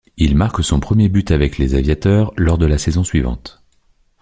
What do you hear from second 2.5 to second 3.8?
de la saison suivante.